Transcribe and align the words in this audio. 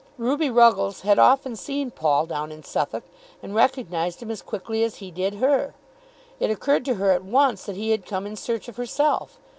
Ruby 0.17 0.49
Ruggles 0.49 1.01
had 1.01 1.19
often 1.19 1.55
seen 1.55 1.91
Paul 1.91 2.25
down 2.25 2.51
in 2.51 2.63
Suffolk, 2.63 3.03
and 3.43 3.53
recognised 3.53 4.19
him 4.19 4.31
as 4.31 4.41
quickly 4.41 4.83
as 4.83 4.95
he 4.95 5.11
did 5.11 5.35
her. 5.35 5.75
It 6.39 6.49
occurred 6.49 6.85
to 6.85 6.95
her 6.95 7.11
at 7.11 7.23
once 7.23 7.67
that 7.67 7.75
he 7.75 7.91
had 7.91 8.07
come 8.07 8.25
in 8.25 8.35
search 8.35 8.67
of 8.67 8.77
herself. 8.77 9.37